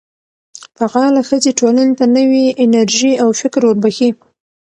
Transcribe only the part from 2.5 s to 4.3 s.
انرژي او فکر وربخښي.